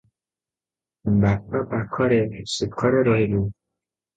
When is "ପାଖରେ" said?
1.75-2.19